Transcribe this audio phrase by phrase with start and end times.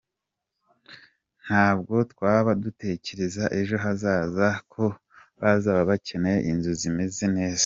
[1.43, 4.83] Ntabwo twaba dutekereza ejo hazaza ko
[5.41, 7.59] bazaba bakeneye inzu zimeze neza.